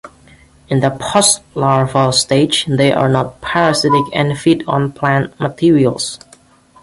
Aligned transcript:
In 0.67 0.79
the 0.79 0.89
postlarval 0.89 2.11
stage, 2.15 2.65
they 2.65 2.91
are 2.91 3.07
not 3.07 3.39
parasitic 3.39 4.05
and 4.13 4.35
feed 4.35 4.63
on 4.65 4.93
plant 4.93 5.39
materials. 5.39 6.17